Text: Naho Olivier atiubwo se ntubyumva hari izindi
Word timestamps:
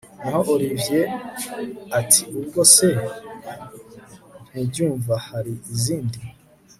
Naho 0.23 0.49
Olivier 0.55 1.07
atiubwo 1.99 2.59
se 2.75 2.89
ntubyumva 4.49 5.13
hari 5.27 5.53
izindi 5.75 6.19